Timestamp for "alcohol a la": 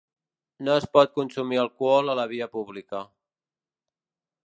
1.65-2.27